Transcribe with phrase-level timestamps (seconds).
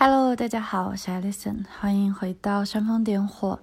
[0.00, 3.58] Hello，大家好，我是 Alison，欢迎回到煽风点火。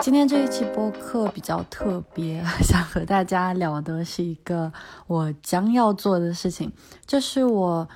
[0.00, 4.72] 今天这一期播客比较特别， 想和大家聊的是一个
[5.08, 6.72] 我将要做的事情，
[7.04, 7.88] 这是我。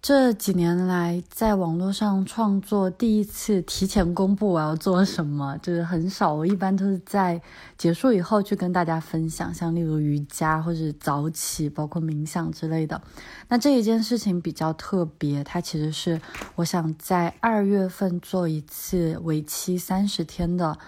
[0.00, 6.32] 这几年来，在网络上创作，第一次提前公布我要做什么，就是很少。
[6.32, 7.42] 我一般都是在
[7.76, 13.02] 结束以后去跟大家分享，像例如瑜伽或者早起，包括冥想之类的。
[13.48, 16.20] 那这一件事情比较特别，它其实是
[16.54, 20.78] 我想在二月份做一次为期三十天的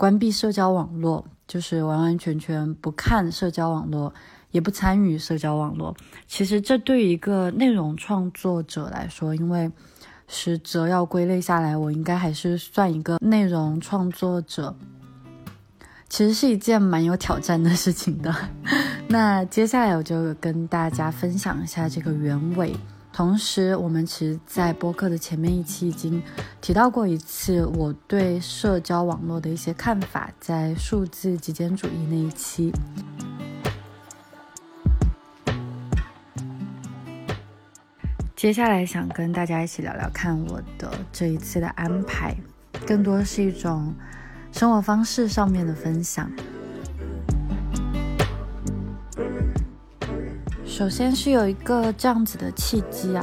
[0.00, 4.10] 关闭社交网络，就是完完全全不看社交网络。
[4.50, 5.94] 也不参与社交网络，
[6.26, 9.70] 其实这对一个内容创作者来说，因为
[10.26, 14.74] 实则要归类下来，我应该还是算一个内容创作者，
[16.08, 18.34] 其实是一件蛮有挑战的事情的。
[19.06, 22.74] 那接下来我就跟大家分享一下这个原委，
[23.20, 26.22] 同时我们其实，在播客的前面一期已经
[26.62, 32.72] 提到过一次我对社交网络的一些看法，在数字极简主义那一期。
[38.34, 42.34] 接下来想跟大家一起聊聊看我的这一次的安排，
[42.86, 43.94] 更多是一种
[44.50, 46.32] 生活方式上面的分享。
[50.80, 53.22] 首先是有一个这样子的契机啊，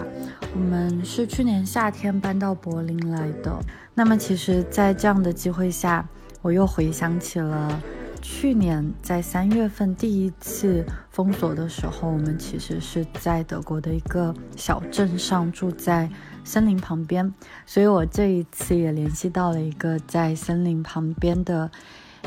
[0.54, 3.52] 我们是去年夏天搬到柏林来的，
[3.96, 6.08] 那么其实，在这样的机会下，
[6.44, 7.82] 我又回想起了。
[8.22, 16.08] 去年在三月份第一次封锁的时候，我们其实是在德国的一个小镇上，住在
[16.44, 17.34] 森林旁边。
[17.66, 21.72] 所以我这一次也联系到了一个在森林旁边的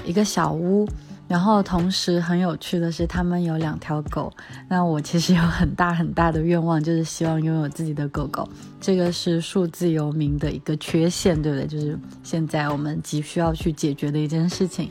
[0.05, 0.89] 一个小屋。
[1.31, 4.33] 然后同时很有趣的是，他们有两条狗。
[4.69, 8.48] 那我其实有很大很大的愿望，就是希望拥有自己的狗狗。
[8.80, 11.68] 这个是数字游民的一个缺陷，对不对？
[11.68, 14.91] 就是现在我们急需要去解决的一件事情。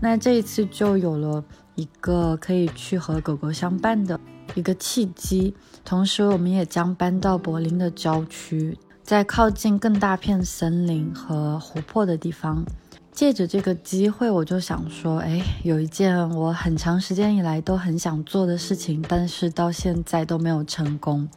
[0.00, 1.42] 那这一次就有了
[1.74, 4.20] 一个可以去和狗狗相伴的
[4.54, 5.52] 一个契机，
[5.84, 12.64] 同时我们也将搬到柏林的郊区，在靠近更大片森林和湖泊的地方。
[13.12, 21.28] 借着这个机会，我就想说，哎，有一件我很长时间以来都很想做的事情，但是到现在都没有成功，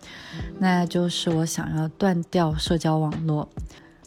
[0.57, 3.47] 那就是我想要断掉社交网络。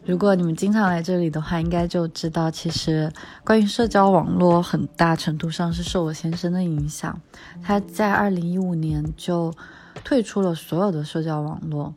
[0.06, 3.12] 如果你们经常来这里的话，应该就知道，其实
[3.44, 7.20] 关于社交网络，很大程度上是受我先生的影响。
[7.62, 9.52] 他在二零一五年就
[10.02, 11.92] 退出了所有的社交网络，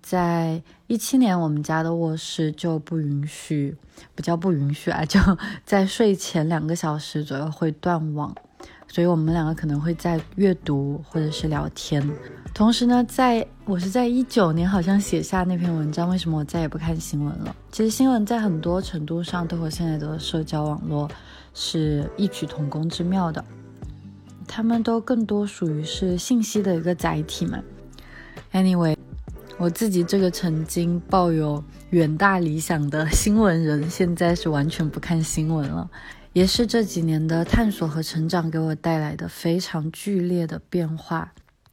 [0.00, 3.76] 在一七年，我们家的卧室就不允许，
[4.14, 5.20] 不叫不允许啊， 就
[5.62, 8.34] 在睡前两个小时左右会断网。
[8.90, 12.02] 所以我们两个可能会在阅读或者是聊天，
[12.54, 17.54] 同时呢，在我是在一九年好像写下那篇文章，为什么我再也不看新闻了？
[17.70, 21.06] 其实新闻在很多程度上都和现在的社交网络
[21.52, 23.44] 是异曲同工之妙的，
[24.46, 27.62] 他们都更多属于是信息的一个载体嘛。
[28.54, 28.96] Anyway，
[29.60, 35.90] 我自己这个曾经抱有远大理想的新闻人，现在是完全不看新闻了。
[36.32, 41.32] 也是这几年的探索和成长给我带来的非常剧烈的变化。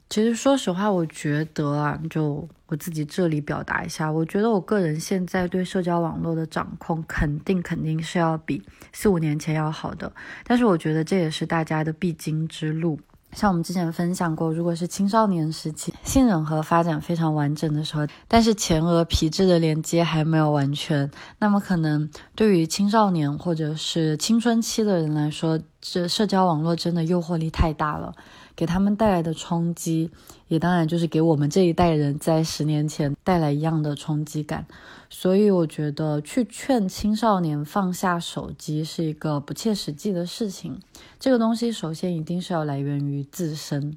[0.09, 8.63] 其实，说实话，我觉得啊，就我自己这里表达一下，我觉得我个人现在对社交网络的掌控，肯定肯定是要比
[8.93, 10.11] 四五年前要好的。
[10.43, 12.99] 但是，我觉得这也是大家的必经之路。
[13.35, 28.13] 像我们之前分享过，如果是青少年时期性整合发展非常完整的时候，但是前额皮质的连接还没有完全，那么可能对于青少年或者是青春期的人来说，这社交网络真的诱惑力太大了，
[28.55, 30.09] 给他们带来的冲击，
[30.47, 34.65] 也当然就是给我们这一代人在十年前带来一样的冲击感。
[35.07, 40.79] 所以我觉得去劝青少年放下手机是一个不切实际的事情。
[41.19, 43.95] 这个东西首先一定是要来源于自身，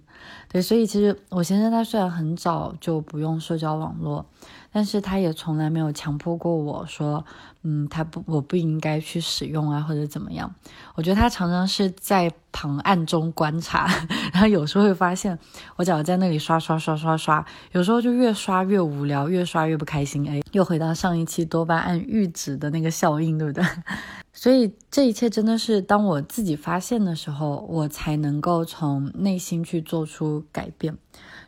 [0.49, 0.61] 对。
[0.61, 4.27] 所以其实我先生他虽然很早就不用社交网络，
[4.73, 7.25] 但是他也从来没有强迫过我说。
[7.65, 10.55] 嗯，他不，我不应该去使用啊，或者怎么样？
[10.95, 13.89] 我觉得他常常是在旁暗中观察，
[14.33, 15.37] 然后有时候会发现
[15.75, 20.27] 我只要在那里刷刷刷刷刷，有时候就越刷越无聊，越刷越不开心。
[20.31, 23.65] 哎，又回到上一期多巴胺阈值的那个效应，对不对？
[24.33, 30.97] 所以这一切真的是当我自己发现的时候，我才能够从内心去做出改变。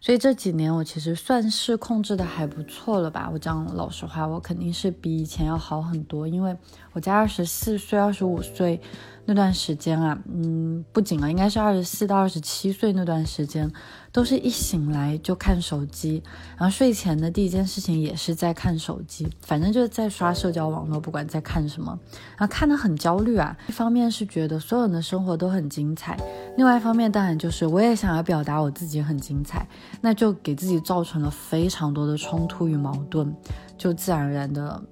[0.01, 3.29] 所以这几年我其实算是控制的还不错了吧。
[3.33, 6.57] 我讲老实话，我肯定是比以前要好很多，因为
[6.93, 8.81] 我在二十四岁、二十五岁。
[9.27, 13.71] 那段时间啊，嗯，不仅啊，应该是二十四到二十七岁那段时间，
[14.11, 16.21] 都是一醒来就看手机，
[16.57, 21.97] 然后睡前的第一件事情也是在看手机，反正就是在刷社交网络，不管在看什么，
[22.37, 23.57] 然后看得很焦虑啊。
[23.69, 26.17] 一方面是觉得所有人的生活都很精彩，
[26.57, 29.65] 另外一方面当然就是我也想要表达我自己很精彩，
[30.01, 33.33] 那就给自己造成了非常多的冲突与矛盾，
[33.79, 34.83] 就自然而然的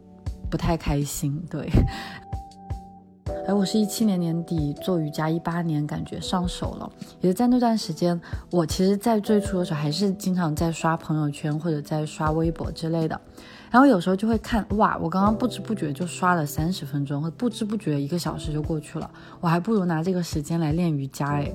[0.50, 1.70] 不太开心，对。
[3.46, 6.90] 哎，我是一七年年底做瑜伽，一八年感觉上手了，
[7.20, 8.18] 也是在那段时间，
[8.50, 13.18] 我其实，在最初的时候还是经常在刷朋友圈或者在刷微博之类的，
[13.70, 19.10] 然后有时候就会看，哇，我刚刚不知不觉就刷了三十分钟，或不知不觉一个小时就过去了，
[19.40, 21.50] 我还不如拿这个时间来练瑜伽哎，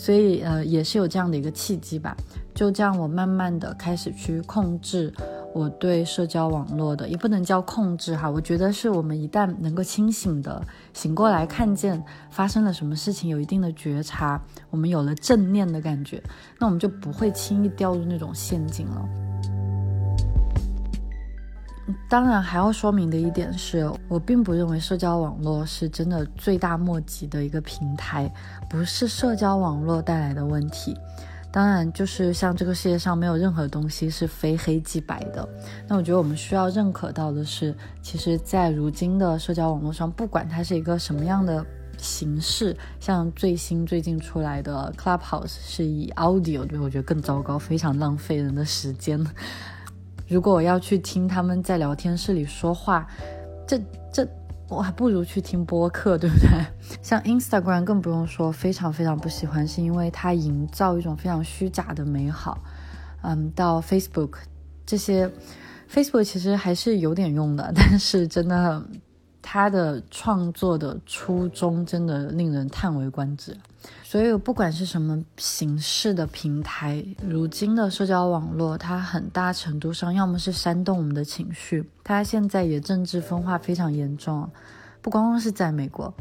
[0.00, 2.16] 所以呃，也是有这样的一个契机吧，
[2.54, 5.12] 就这样我慢慢的开始去控制。
[5.52, 10.62] 我对社交网络的也不能叫控制哈，我觉得是我们一旦能够清醒的
[10.94, 16.22] 醒过来，看见发生了什么事情，有一定的觉察，我们有了正念的感觉，
[16.58, 19.29] 那我们就不会轻易掉入那种陷阱了。
[22.08, 28.32] 当然，还要说明的一点是，我并不认为社交网络是真的罪大莫及的一个平台，
[28.68, 30.96] 不是社交网络带来的问题。
[31.52, 35.48] 当然，就是像这个世界上没有任何东西是非黑即白的。
[35.88, 41.66] 那我觉得我们需要认可到的是，其实，在如今的社交网络上，不管它是一个什么样的
[41.98, 49.20] 形式，像最新最近出来的 Clubhouse 是以 audio，对我觉得更糟糕，非常浪费人的时间。
[50.30, 53.06] 如果我要去听他们在聊天室里说话，
[53.66, 53.78] 这
[54.12, 54.26] 这。
[54.68, 56.48] 我还不如去听播客，对不对？
[57.02, 62.56] 像 Instagram 更不用说，非常非常不喜欢，是因为它营造一种非常虚假的美好。
[63.22, 64.34] 嗯，到 Facebook
[64.86, 65.28] 这些
[65.92, 68.80] ，Facebook 其实还是有点用的，但是真的，
[69.42, 73.56] 他的创作的初衷真的令人叹为观止。
[74.02, 84.50] 所以，不管是什么形式的平台，如今的社交网络，它很大程度上要么是煽动我们的情绪，它现在也政治分化非常严重，
[85.00, 86.12] 不光光是在美国，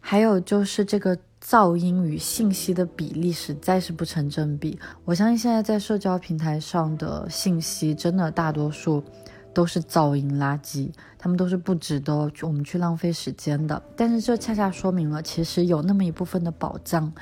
[0.00, 4.78] 还有就是这个噪音与信息的比例实在是不成正比。
[5.04, 9.04] 我相信现在在社交平台上的信息，真的大多数。
[9.52, 10.90] 都是噪音垃圾，
[11.26, 13.82] 他们都是不值得我们去浪费时间的。
[13.96, 17.12] 但是这恰恰说明了，其实有那么一部分的宝藏，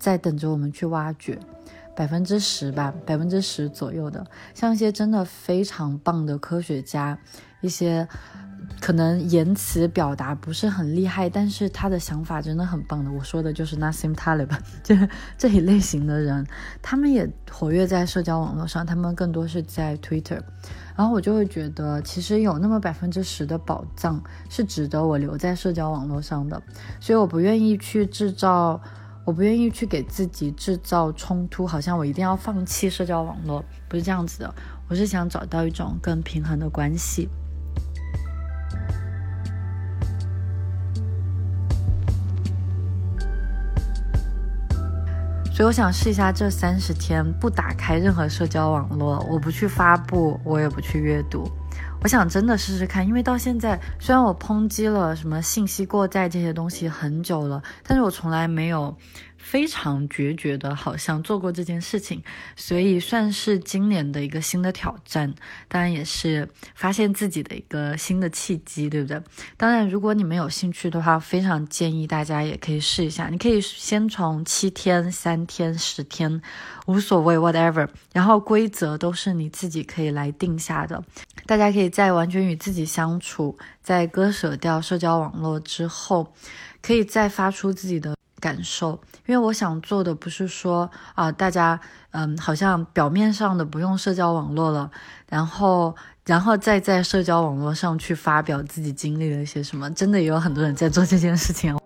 [0.00, 1.38] 在等着我们去挖掘，
[1.94, 7.16] 百分之十吧，百分之十左右的，像一些真的非常棒的科学家，
[7.60, 8.08] 一些
[8.80, 13.10] 可能言辞表达不是很厉害，但是他的想法真的很棒的。
[13.10, 14.50] 我说的就是 Nassim Taleb，
[14.82, 16.46] 就是这一类型的人，
[16.80, 20.40] 他们也活跃在社交网络上，他们更多是在 Twitter。
[20.94, 26.62] 然后我就会觉得，其实有那么百分之十的宝藏是值得我留在社交网络上的，
[27.00, 28.78] 所以我不愿意去制造，
[29.24, 34.54] 我不愿意去给自己制造冲突，好像我一定要放弃社交网络，不是这样子的，
[34.86, 37.30] 我是想找到一种更平衡的关系。
[45.54, 51.46] 所以我想试一下这三十天不打开任何社交网络，我不去发布，我也不去阅读。
[52.02, 58.96] 我想真的试试看，因为到现在虽然我抨击了什么信息过载这些东西很久了，但是我从来没有。
[59.42, 62.22] 非常决绝的，好像做过这件事情，
[62.56, 65.34] 所以算是今年的一个新的挑战，
[65.68, 69.20] 当然也是发现自己的一个新的契机，对不对？
[69.56, 73.28] 当然，如果你们有兴趣的话，非常建议大家也可以试一下。
[73.28, 76.40] 你可以先从七天、三天、十天，
[76.86, 77.88] 无所谓，whatever。
[78.12, 81.02] 然后规则都是你自己可以来定下的。
[81.44, 86.32] 大家可以在完全与自己相处，在割舍掉社交网络之后，
[86.80, 88.14] 可以再发出自己的。
[88.42, 91.78] 感受，因为我想做的不是说啊，大家
[92.10, 94.90] 嗯，好像表面上的不用社交网络了，
[95.28, 95.94] 然后，
[96.26, 101.81] 然后再在社交网络上去发表自己经历了一些什么，真的也有很多人在做这件事情。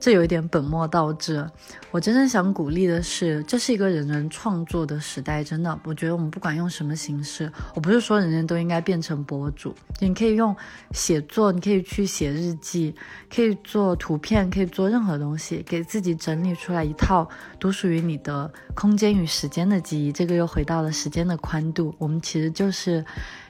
[0.00, 1.46] 这有一点本末倒置。
[1.90, 5.44] 我真正想鼓励的是，这是一个人人创作的时代。
[5.44, 9.74] 真的，我觉得我们不管用什么形式，我不是说人人都应该变成博主。
[9.98, 10.56] 你可以用
[10.92, 12.94] 写作，你可以去写日记，
[13.28, 17.28] 可以做图片，可以做任何东西，给自己整理出来一套
[17.58, 20.10] 独属于你的空间与时间的记忆。
[20.10, 21.94] 这个又回到了时间的宽度。
[21.98, 23.04] 我们其实就是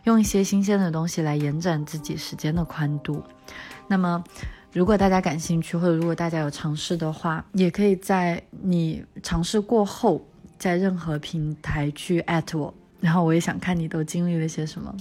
[0.05, 3.23] 用一些新鲜的东西来延展自己时间的宽度。
[3.87, 4.25] 那么。
[4.73, 10.25] 如果大家感兴趣，或者如果大家有尝试的话，也可以在你尝试过后，
[10.59, 14.95] 在任何平台去艾特我，然后我也想看你都经历了些什么。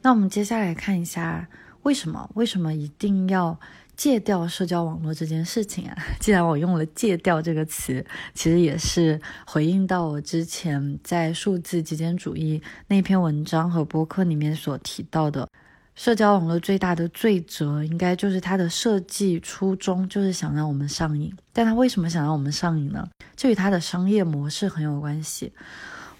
[0.00, 1.46] 那我们接下来看一下，
[1.82, 3.60] 为什么为什么一定要
[3.94, 5.94] 戒掉社交网络这件事情啊？
[6.18, 15.46] 既然我用了“戒掉”这个词，其实也是回应到我之前在数字极简主义那篇文章和播客里面所提到的。
[15.94, 21.30] 社交网络最大的罪责，应该就是它的设计初衷，就是想让我们上瘾。
[21.52, 23.06] 但它为什么想让我们上瘾呢？
[23.36, 25.52] 这与它的商业模式很有关系。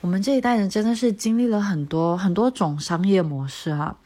[0.02, 3.96] 我们这一代人真的是经历了很多很多种商业模式哈。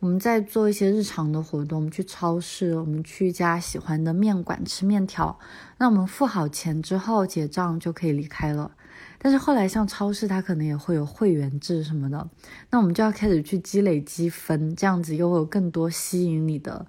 [0.00, 5.38] 我们在做一些日常的活动，我们去超市，我们去一家喜欢的面馆吃面条，
[5.78, 8.72] 那我们付好钱之后结账就可以离开了。
[9.18, 12.28] 但是后来，像超市，它可能也会有会员制什么的，
[12.70, 16.86] 那我们就要开始去积累积分，这样子又会有更多吸引你的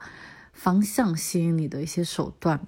[0.52, 2.60] 方向，吸引你的一些手段。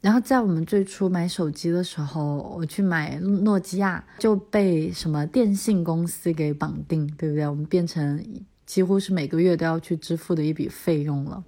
[0.00, 7.48] 然后在我们最初买手机的时候，我去买诺基亚，就被什么电信公司给绑定，对不对？
[7.48, 8.22] 我们变成
[8.66, 11.42] 几乎是每个月都要去支付的一笔费用了。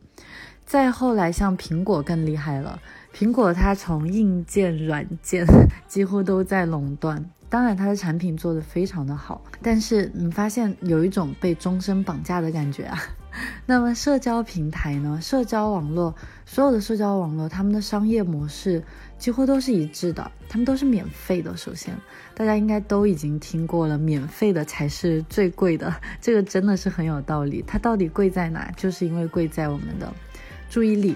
[0.65, 2.81] 再后来，像苹果更厉害了，
[3.15, 5.47] 苹果它从硬件、软件
[5.87, 7.31] 几乎都在垄断。
[7.49, 12.99] 当然，它的产品做得非常的好，但是你发现有一种被终身绑架的感觉啊。
[13.67, 15.21] 那么，社交平台呢？
[15.21, 18.83] 社交网络，所有的社交网络，他们的商业模式
[19.19, 21.57] 几乎都是一致的，他们都是免费的。
[21.57, 21.95] 首先，
[22.35, 27.63] 大家应该都已经听过了，免费的才是最贵的， 这个真的是很有道理。
[27.67, 28.71] 它到底贵在哪？
[28.77, 30.13] 就是因为贵在我们的
[30.71, 31.15] 注意力。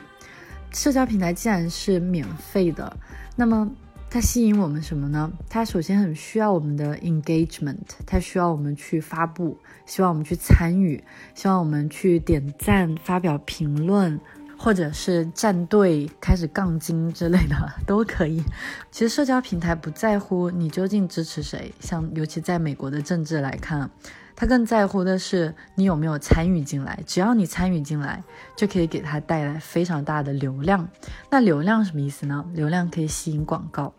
[0.71, 2.97] 社交平台既然是免费的，
[3.35, 3.69] 那么。
[4.13, 5.33] 它吸引我们什么呢？
[5.49, 14.19] 它首先很需要我们的 engagement，它需要我们去发布，希望我们去参与，希望我们去点赞、发表评论，
[14.63, 18.45] 或者是站队开始杠精之类的 都可以。
[18.91, 23.91] 其实社交平台不在乎你究竟支持谁，像尤其在美国的政治来看。
[24.37, 28.23] 他更在乎的是你有没有参与进来，只要你参与进来，
[28.55, 30.87] 就可以给他带来非常大的流量。
[31.31, 32.45] 那流量什么意思呢？
[32.53, 33.93] 流量可以吸引广告。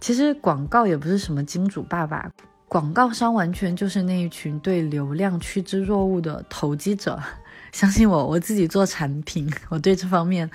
[0.00, 2.30] 其实广告也不是什么金主爸爸，
[2.68, 7.20] 广告商完全就是那一群对流量趋之若鹜的投机者。
[7.74, 10.48] 相信我，我自己做产品， 我对这方面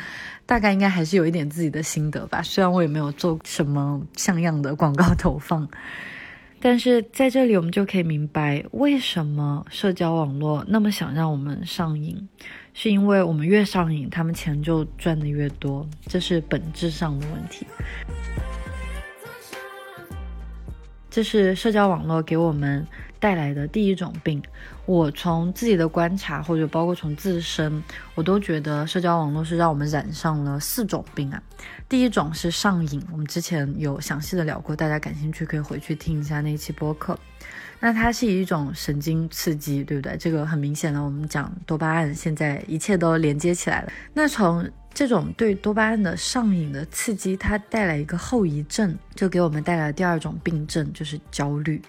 [0.46, 2.42] 大概应该还是有一点自己的心得吧。
[2.42, 5.68] 虽然我也没有做什么像样的广告投放。
[6.62, 12.26] 但是在这里，我们就可以明白为什么社交网络那么想让我们上瘾，
[12.74, 17.68] 是因为我们越上瘾，他们钱就赚的越多，这是本质上的问题。
[21.10, 22.88] 这是社交网络给我们
[23.20, 24.42] 带来的第一种病。
[24.90, 27.84] 我从自己的观察，或者包括从自身，
[28.16, 31.40] 我都觉得社交网络是让我们染上了四种病啊。
[31.88, 37.16] 第一种是上瘾，我们之前有详细的聊过，大家感兴趣可以回去听一下那一期播客。
[37.80, 40.18] 那它是一种神经刺激，对不对？
[40.18, 43.92] 这个很明显的，我们讲多巴胺，现在一切都连接起来了。
[44.14, 51.82] 那从这种对多巴胺的上瘾的刺激，它带来一个后遗症，就给我们带来第二种病症，就是焦虑。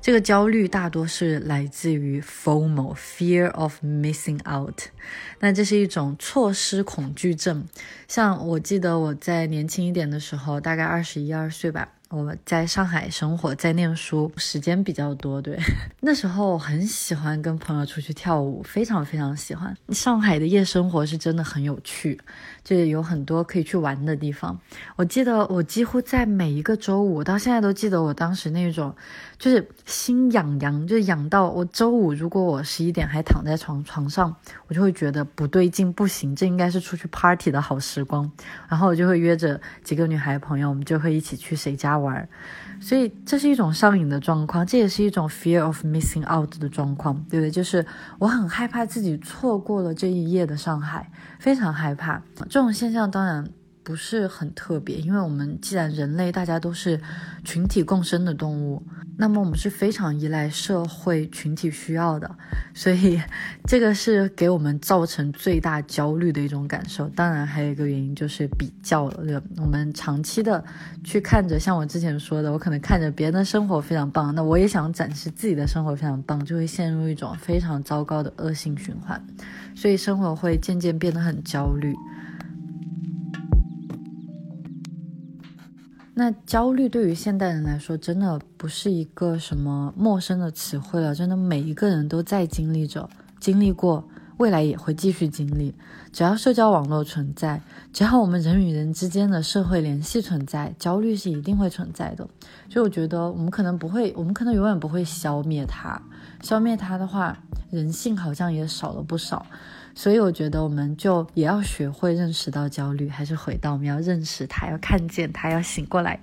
[0.00, 4.82] 这个焦虑大多是来自于 FOMO（Fear of Missing Out）。
[5.40, 7.66] 那这是一种错失恐惧症。
[8.06, 11.88] 像我记得我在年轻一点的时候，大概二十一二岁吧。
[12.12, 15.40] 我在上海生活，在念书，时间比较多。
[15.40, 15.58] 对，
[16.00, 19.74] 那时候很喜欢跟朋友出去跳舞，非常非常喜欢。
[19.88, 22.20] 上海的夜生活是真的很有趣，
[22.62, 24.60] 就是有很多可以去玩的地方。
[24.96, 28.94] 我记得我几乎在每一个周五，到现在都记得我当时那种，
[29.38, 38.30] 就是心痒痒，就痒到我周五如果我十一点还躺在床床上，我就会觉得不对劲，不行，这应该是出去 party 的好时光。
[38.68, 42.01] 然后我就会约着几个女孩朋友，我们就会一起去谁家。
[42.02, 42.28] 玩，
[42.80, 47.50] 所以这是一种上瘾的状况，这也是一种 fear of missing out 的状况，对不对？
[47.50, 47.86] 就是
[48.18, 52.20] 我很害怕自己错过了这一夜的上海，非常害怕。
[52.50, 53.48] 这种现象当然。
[53.84, 57.00] 不是很特别，因为我们既然人类大家都是
[57.44, 58.82] 群体共生的动物，
[59.16, 62.30] 那么我们是非常依赖社会群体需要的，
[62.74, 63.20] 所以
[63.66, 67.08] 这个是给我们造成最大焦虑的一种感受。
[67.08, 70.64] 当然，还有一个原因就是比较了，我们长期的
[71.02, 79.20] 去看着，像我之前说的，我可能看着别人的生活非常棒，那我也想展示自己的生活非常棒，就会陷入一种非常糟糕的恶性循环，
[79.74, 81.92] 所以生活会渐渐变得很焦虑。
[86.14, 91.14] 那焦虑对于现代人来说，真的不是一个什么陌生的词汇了。
[91.14, 93.08] 真的，每一个人都在经历着、
[93.40, 94.08] 经历过。
[94.38, 95.72] 未来也会继续经历。
[96.10, 102.26] 只要社交网络存在，只要我们人与人之间的社会联系存在，焦虑是一定会存在的。
[102.68, 106.00] 所以我觉得我们可能不会，我们可能永远不会消灭它。
[106.42, 107.38] 消灭它的话，
[107.70, 109.46] 人性好像也少了不少。
[109.94, 116.18] 所以我觉得我们就也要学会认识到焦虑，还是回到我们要认识他，要看见他，要醒过来。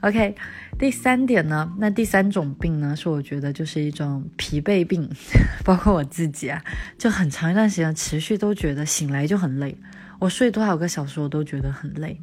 [0.00, 0.34] OK，
[0.78, 5.08] 第三点呢，那第三种病呢，是我觉得就是一种疲惫病，
[5.62, 6.62] 包括我自己啊，
[6.96, 9.76] 就很长一段时间持续都觉得醒来就很累。
[10.20, 12.20] 我睡多少个小时，我都觉得很累。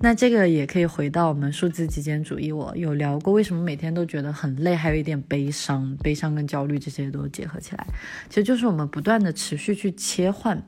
[0.00, 7.86] 那这个也可以回到我们数字极简主义，我有聊过为什么每天都觉得很累，还有一点悲伤，悲伤跟焦虑这些都结合起来，
[8.28, 10.62] 其实就是我们不断的持续去切换。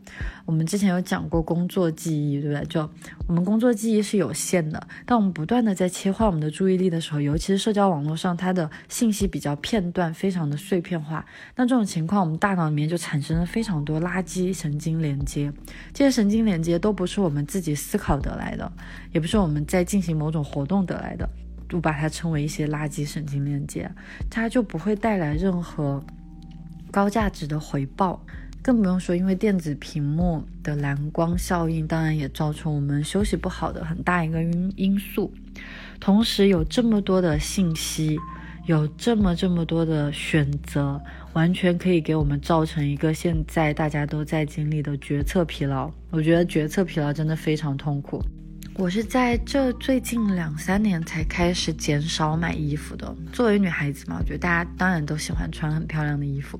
[0.46, 2.66] 我们之前有讲过工作记忆，对不对？
[2.66, 2.90] 就
[3.28, 11.24] 我们工作记忆是有限的，但我们不断的在切换我们的注意力的时候，尤其是社交网络上，它的信息比较片段，非常的碎片化。
[11.54, 15.52] 那这种情况，我们大脑里面就产生了非常多垃圾神经连接，
[15.92, 16.69] 这些神经连接。
[16.70, 18.72] 也都不是我们自己思考得来的，
[19.12, 21.28] 也不是我们在进行某种活动得来的，
[21.68, 23.90] 就把它称为一些垃圾神经链接，
[24.30, 26.02] 它就不会带来任何
[26.90, 28.24] 高价值的回报，
[28.62, 35.32] 更不用说因为电子屏幕的蓝光效应，当然也造成我们休息不好的很大一个因因素。
[35.98, 38.18] 同时有这么多的信息。
[38.70, 45.90] 有这么这么多的选择，完全可以给我们造成一个现在大家都在经历的决策疲劳。
[46.10, 48.22] 我觉得决策疲劳真的非常痛苦。
[48.74, 53.12] 我是在这最近两三年才开始减少买衣服的。
[53.32, 56.56] 作为女孩子嘛，我觉得大家当然都喜欢穿很漂亮的衣服，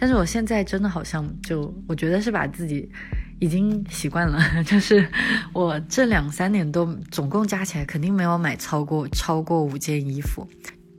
[0.00, 2.90] 但是我现在真的好像就我觉得是把自己
[3.38, 5.06] 已经习惯了， 就是
[5.52, 10.44] 我这两三年都总共加起来肯定没有买超过超过五件衣服。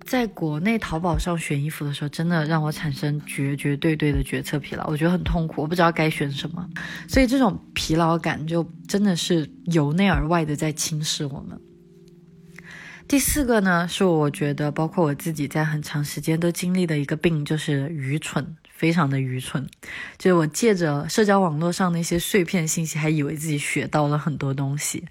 [0.06, 6.70] 在国内淘宝上选衣服的时候，真的让我产生绝绝对对的决策疲劳，我觉得很痛苦，我不知道该选什么，
[7.08, 11.60] 所以这种疲劳感就真的是由内而外的在侵蚀我们。
[13.08, 18.56] 第四个呢，是我觉得包括我自己在很长时间都经历的一个病，就是愚蠢。
[18.84, 19.66] 非常的愚蠢，
[20.18, 25.02] 就是我借着社交网络上那些碎片信息，还以为自己学到了很多东西，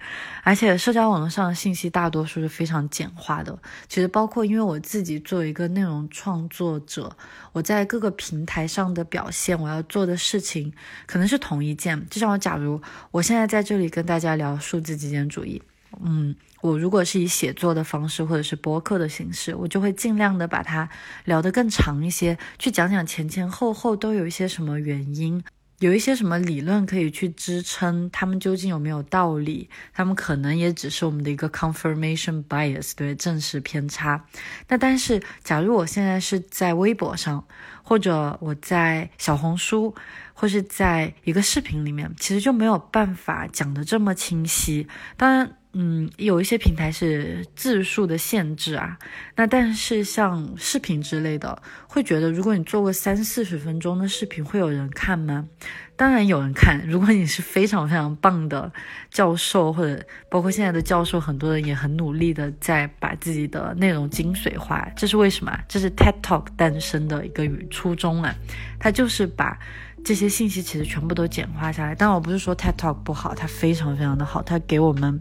[0.43, 3.59] 而且社交网络上的信息大多数是非常简化的。
[3.89, 7.17] 其实包括因为我自己作为一个内容创作者，
[7.53, 10.71] 我在各个平台上的表现，我要做的事情
[11.07, 12.07] 可能是同一件。
[12.11, 12.79] 就像我，假如
[13.11, 15.63] 我现在在这里跟大家聊数字极简主义。
[16.05, 20.89] 嗯，我如果是以写作的方式或者是播客的形式，我就会尽量的把它
[21.25, 25.43] 聊得更长一些，去讲讲前前后后都有一些什么原因，
[25.81, 29.69] 有一些什么理论可以去支撑，他们究竟有没有道理？
[29.93, 34.25] 他们可能也只是我们的一个 confirmation bias，对，证实偏差。
[34.69, 37.45] 那但是，假如我现在是在微博上，
[37.83, 39.93] 或者我在小红书，
[40.33, 44.87] 或是在一个视频里面，其实就没有办法讲得这么清晰。
[45.17, 45.57] 当然。
[45.75, 48.99] 嗯，有一些平台是字数的限制啊，
[49.37, 55.49] 那但是像视频之类的，会觉得如果你做个三四十分钟的视频，会有人看吗？
[55.97, 56.87] 当然有人看。
[56.87, 58.71] 如果你是非常非常棒的
[59.11, 64.87] 教授，或者包括现在的教授，很多人也很努力的在把自己的内容精髓化。
[64.95, 65.59] 这是为什么？
[65.69, 68.35] 这是 TED Talk 诞生的一个初衷啊，
[68.79, 69.59] 它就是把。
[70.05, 75.21] 这些信息其实全部都简化下来，但我不是说 TED Talk 不好，它非常非常的好，它给我们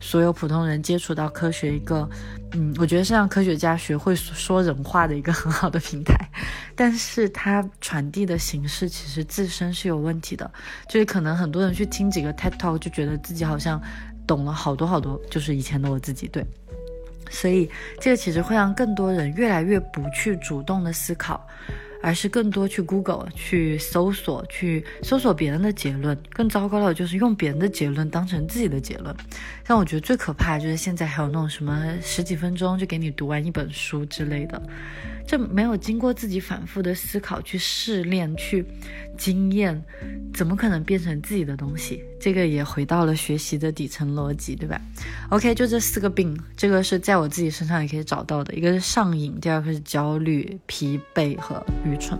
[0.00, 2.08] 所有普通人接触到科学一个，
[2.52, 6.14] 嗯，我觉得是让科学家学会说人话的一个很好的平台。
[6.74, 10.50] 但是它传递的形式其实自身是有问题的，
[10.88, 13.80] 就是可能很多人去听几个 TED Talk 就觉得自己好像
[14.26, 16.44] 懂了好多好多，就是以前的我自己对，
[17.30, 21.46] 所以这个其实会让更多人越来越不去主动的思考。
[22.04, 26.14] 而是更多去 Google 去搜索，去搜索别人的结论。
[26.28, 29.16] 更糟糕的就是用别人的结论当成自己的结论。
[29.66, 34.60] 但我觉得最可怕的就是现在还有那种什么十几分钟就给你读完一本书之类的。
[35.26, 38.64] 这没有经过自己反复的思考、去试炼、去
[39.16, 39.82] 经验，
[40.34, 42.04] 怎么可能变成自己的东西？
[42.20, 44.80] 这个也回到了学习的底层逻辑，对吧
[45.30, 48.54] ？OK，就这四个病，这个是在我自己身上也可以找到的。
[48.54, 52.18] 一个是上瘾，第二个是焦虑、疲惫和愚蠢。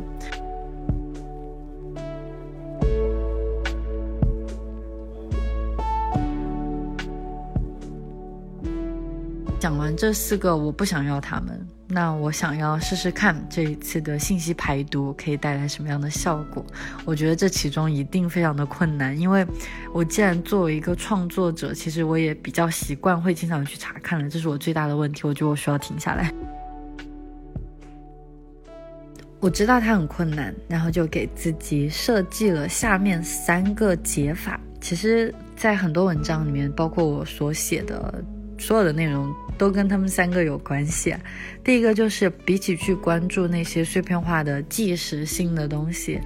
[9.60, 11.63] 讲完这四个，我不想要他们。
[11.94, 16.66] 那我想要试试看这一次的信息排毒可以带来什么样的效果？
[17.04, 19.46] 我觉得这其中一定非常的困难，因为
[19.92, 25.22] 我既然作为一个创作者，其实我也比较习惯会经常去查看了，这是我最大的问题。
[25.24, 26.34] 我觉得我需要停下来。
[29.38, 34.58] 我知道它很困难，然后就给自己设计了下面三个解法。
[34.80, 38.24] 其实，在很多文章里面，包括我所写的
[38.64, 41.14] 所有的内容，都跟他们三个有关系。
[41.62, 46.18] 第一个就是，比起去关注那些碎片化的即时性的东西，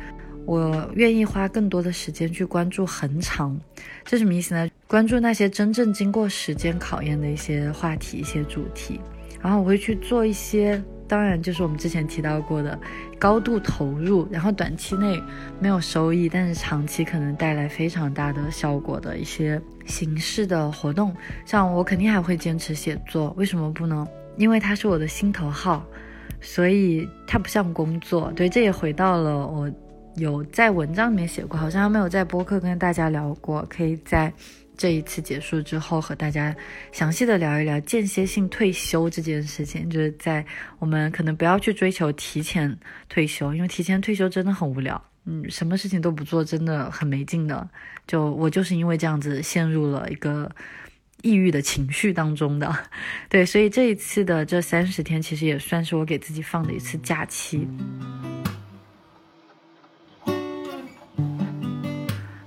[0.47, 3.59] 我愿意花更多的时间去关注恒长。
[4.05, 4.69] 这什么意思呢？
[4.87, 9.01] 关注那些真正经过时间考验的一些话题、一些主题，
[9.43, 10.81] 然后我会去做一些。
[11.09, 12.79] 当然，就是我们之前提到过的，
[13.19, 15.21] 高度投入，然后短期内
[15.59, 21.15] 没有收益，但是长期可能带来非常大的效果的一些形式的活动。
[21.47, 24.07] 像我肯定还会坚持写作，为什么不呢？
[24.37, 25.85] 因为它是我的心头好，
[26.41, 28.31] 所以它不像工作。
[28.37, 29.69] 对，这也回到了我
[30.17, 34.33] 有在文章里面写过，好像没有在播客跟大家聊过，可以在。
[34.79, 36.55] 这一次结束之后，和大家
[36.93, 39.91] 详细的聊一聊间歇性退休这件事情。
[39.91, 40.43] 就是在
[40.79, 42.75] 我们可能不要去追求提前
[43.09, 47.69] 退休，因为提前退休真的很无聊，嗯，什么事情都不做真的很没劲的。
[48.07, 50.51] 就我就是因为这样子陷入了一个
[51.23, 52.73] 抑郁的情绪当中的，
[53.29, 57.67] 对，所以这一次的这三十天其实也算是我给自己放的一次假期。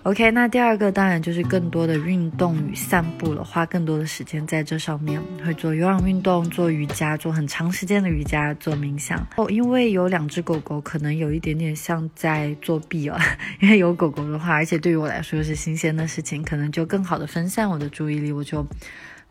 [0.04, 9.24] OK，那第二个当然就是更多的运动与散步了，花更多的时间在这上面，会做有氧运动、做瑜伽、做很长时间的瑜伽、做冥想。
[9.38, 13.18] 哦，因为有两只狗狗，可能有一点点像在作弊哦。
[13.62, 18.66] 因为有狗狗的话，而且对于我来说是新鲜的事情，可能就更好的分散我的注意力，我就。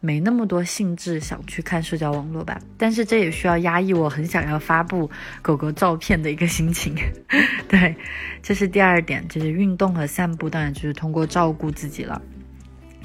[0.00, 5.10] 没那么多兴致想去看社交网络吧，但是这也需要压抑我很想要发布
[5.42, 6.94] 狗狗照片的一个心情。
[7.68, 7.94] 对，
[8.42, 12.20] 这是第二点，就是运动和散步，当然就是通过照顾自己了。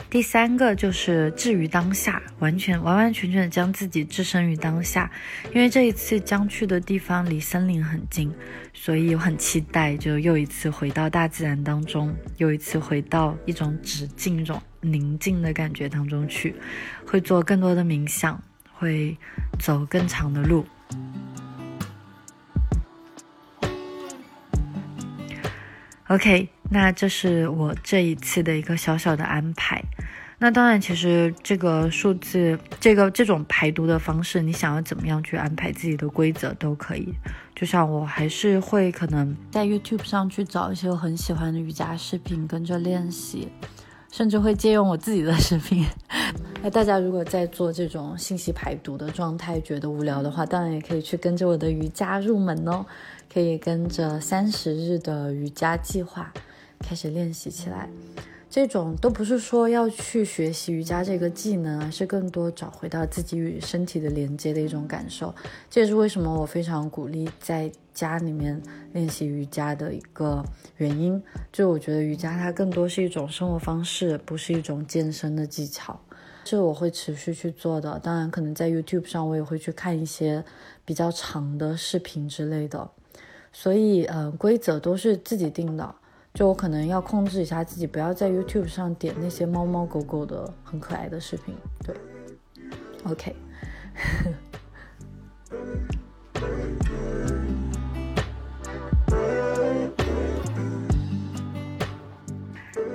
[0.10, 5.12] 第三个就是置于当下，完全完完全全的将自己置身于当下。
[5.54, 8.32] 因为这一次将去的地方离森林很近，
[8.74, 16.56] 所以我很期待，就又一次回到大自然当中，又一次回到一种止境、一种宁静的感觉当中去，
[17.06, 18.42] 会做更多的冥想，
[18.74, 19.18] 会
[19.60, 20.66] 走更长的路。
[26.08, 29.84] OK，那这是我这一次的一个小小的安排。
[30.38, 37.12] 那当然，其实这个数字，这个这种排毒的方式，你想要怎么样去安排自己的规则都可以。
[37.56, 43.48] 就像我还是会可能在 YouTube 上去找一些我很喜欢的瑜伽视频，跟着练习，
[44.16, 45.86] 甚至会借用我自己的视频。
[46.64, 52.86] 那大家如果在做这种信息排毒的状态觉得无聊的话，当然也可以去跟着我的瑜伽入门哦。
[53.34, 56.32] 可以跟着三十日的瑜伽计划
[56.80, 57.90] 开始练习起来。
[58.56, 65.36] 这种都不是说要去学习瑜伽这个技能，而是更多找回到自己与身体的连接的一种感受。
[65.70, 68.62] 这也是为什么我非常鼓励在家里面
[68.94, 70.42] 练习瑜伽的一个
[70.78, 71.22] 原因。
[71.52, 76.00] 就我觉得瑜伽它更多是一种生活方式，不是一种健身的技巧。
[76.46, 78.00] 这我会持续去做的。
[78.00, 80.42] 当然，可能在 YouTube 上我也会去看一些
[80.86, 82.90] 比较长的视频之类的。
[83.52, 85.94] 所以，呃，规则都是自己定的。
[86.36, 91.56] 就我可能要控制一下自己，不要在 YouTube 上点那些猫猫狗狗的很可爱的视频。
[91.82, 91.96] 对
[93.06, 93.34] ，OK。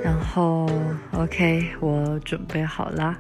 [0.03, 0.69] 然后
[1.13, 3.19] ，OK，我准备好了。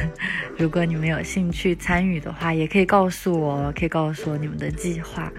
[0.56, 5.30] 如果你们有兴趣参与的话，也可以告诉我，可以告诉我你们的计划。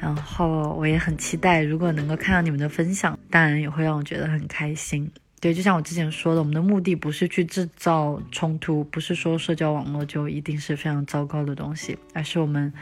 [0.00, 5.10] 然后我也很期待，如果能够看到你们的分享，当然也会让我觉得很开心。
[5.40, 12.72] 对，就像我之前说的，我们的目的不是去制造冲突，不是说社交网络就一定是非常糟糕的东西，而是我们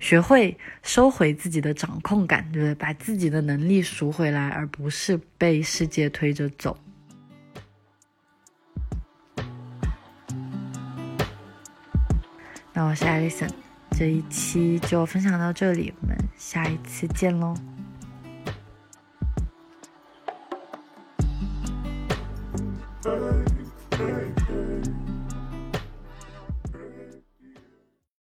[0.00, 2.74] 学会收回自己的掌控感，对不对？
[2.74, 6.76] 把自己的能力赎回来，而不是被世界推着走。
[12.72, 13.63] 那我是 Alison。
[13.96, 17.54] 这一期就分享到这里我们下一次见喽。